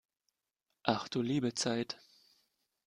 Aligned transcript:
Ach 0.81 1.07
du 1.09 1.21
liebe 1.21 1.53
Zeit! 1.53 1.99